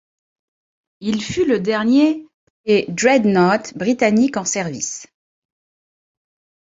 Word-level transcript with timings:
Il 1.01 1.21
fut 1.21 1.45
le 1.45 1.59
dernier 1.59 2.25
pré-dreadnought 2.65 3.77
britannique 3.77 4.35
en 4.37 4.45
service. 4.45 5.05